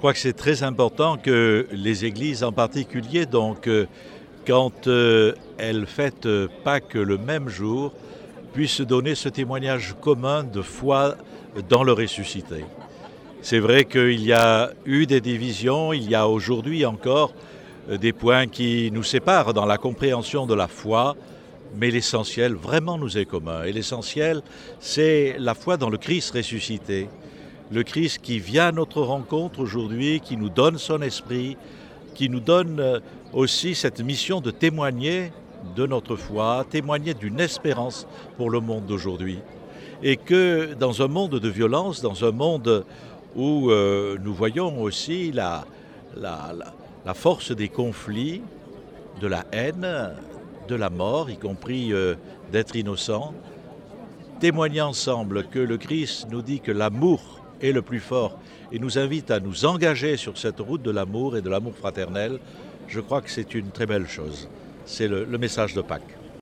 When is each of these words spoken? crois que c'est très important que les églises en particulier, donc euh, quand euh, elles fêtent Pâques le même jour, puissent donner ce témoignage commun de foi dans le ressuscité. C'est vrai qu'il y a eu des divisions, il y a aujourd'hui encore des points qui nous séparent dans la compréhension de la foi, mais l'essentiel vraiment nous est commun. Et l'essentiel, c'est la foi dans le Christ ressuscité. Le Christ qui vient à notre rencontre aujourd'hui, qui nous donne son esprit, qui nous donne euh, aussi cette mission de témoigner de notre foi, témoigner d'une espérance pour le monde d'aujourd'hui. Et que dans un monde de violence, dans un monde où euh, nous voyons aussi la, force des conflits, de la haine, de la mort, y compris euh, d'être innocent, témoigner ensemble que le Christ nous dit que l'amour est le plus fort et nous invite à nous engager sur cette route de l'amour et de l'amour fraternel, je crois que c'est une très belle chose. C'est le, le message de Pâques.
crois 0.00 0.14
que 0.14 0.18
c'est 0.18 0.32
très 0.32 0.62
important 0.62 1.18
que 1.18 1.66
les 1.72 2.06
églises 2.06 2.42
en 2.42 2.52
particulier, 2.52 3.26
donc 3.26 3.66
euh, 3.66 3.84
quand 4.46 4.86
euh, 4.86 5.34
elles 5.58 5.84
fêtent 5.84 6.26
Pâques 6.64 6.94
le 6.94 7.18
même 7.18 7.50
jour, 7.50 7.92
puissent 8.54 8.80
donner 8.80 9.14
ce 9.14 9.28
témoignage 9.28 9.94
commun 10.00 10.42
de 10.42 10.62
foi 10.62 11.16
dans 11.68 11.84
le 11.84 11.92
ressuscité. 11.92 12.64
C'est 13.42 13.58
vrai 13.58 13.84
qu'il 13.84 14.22
y 14.24 14.32
a 14.32 14.70
eu 14.86 15.04
des 15.04 15.20
divisions, 15.20 15.92
il 15.92 16.08
y 16.08 16.14
a 16.14 16.26
aujourd'hui 16.26 16.86
encore 16.86 17.34
des 17.90 18.14
points 18.14 18.46
qui 18.46 18.90
nous 18.94 19.02
séparent 19.02 19.52
dans 19.52 19.66
la 19.66 19.76
compréhension 19.76 20.46
de 20.46 20.54
la 20.54 20.66
foi, 20.66 21.14
mais 21.76 21.90
l'essentiel 21.90 22.54
vraiment 22.54 22.96
nous 22.96 23.18
est 23.18 23.26
commun. 23.26 23.64
Et 23.64 23.72
l'essentiel, 23.72 24.40
c'est 24.78 25.36
la 25.38 25.52
foi 25.52 25.76
dans 25.76 25.90
le 25.90 25.98
Christ 25.98 26.34
ressuscité. 26.34 27.10
Le 27.72 27.84
Christ 27.84 28.18
qui 28.20 28.40
vient 28.40 28.68
à 28.68 28.72
notre 28.72 29.00
rencontre 29.00 29.60
aujourd'hui, 29.60 30.18
qui 30.18 30.36
nous 30.36 30.48
donne 30.48 30.76
son 30.76 31.02
esprit, 31.02 31.56
qui 32.14 32.28
nous 32.28 32.40
donne 32.40 32.80
euh, 32.80 32.98
aussi 33.32 33.76
cette 33.76 34.00
mission 34.00 34.40
de 34.40 34.50
témoigner 34.50 35.30
de 35.76 35.86
notre 35.86 36.16
foi, 36.16 36.66
témoigner 36.68 37.14
d'une 37.14 37.38
espérance 37.38 38.08
pour 38.36 38.50
le 38.50 38.58
monde 38.58 38.86
d'aujourd'hui. 38.86 39.38
Et 40.02 40.16
que 40.16 40.74
dans 40.74 41.00
un 41.02 41.06
monde 41.06 41.38
de 41.38 41.48
violence, 41.48 42.02
dans 42.02 42.24
un 42.24 42.32
monde 42.32 42.84
où 43.36 43.70
euh, 43.70 44.18
nous 44.20 44.34
voyons 44.34 44.82
aussi 44.82 45.30
la, 45.30 45.64
force 47.14 47.52
des 47.52 47.68
conflits, 47.68 48.42
de 49.20 49.28
la 49.28 49.44
haine, 49.52 50.10
de 50.66 50.74
la 50.74 50.90
mort, 50.90 51.30
y 51.30 51.36
compris 51.36 51.92
euh, 51.92 52.16
d'être 52.50 52.74
innocent, 52.74 53.32
témoigner 54.40 54.80
ensemble 54.80 55.44
que 55.44 55.60
le 55.60 55.76
Christ 55.76 56.26
nous 56.32 56.42
dit 56.42 56.58
que 56.58 56.72
l'amour 56.72 57.40
est 57.60 57.72
le 57.72 57.82
plus 57.82 58.00
fort 58.00 58.38
et 58.72 58.78
nous 58.78 58.98
invite 58.98 59.30
à 59.30 59.40
nous 59.40 59.64
engager 59.64 60.16
sur 60.16 60.38
cette 60.38 60.60
route 60.60 60.82
de 60.82 60.90
l'amour 60.90 61.36
et 61.36 61.42
de 61.42 61.50
l'amour 61.50 61.76
fraternel, 61.76 62.38
je 62.88 63.00
crois 63.00 63.20
que 63.20 63.30
c'est 63.30 63.54
une 63.54 63.70
très 63.70 63.86
belle 63.86 64.08
chose. 64.08 64.48
C'est 64.86 65.08
le, 65.08 65.24
le 65.24 65.38
message 65.38 65.74
de 65.74 65.82
Pâques. 65.82 66.19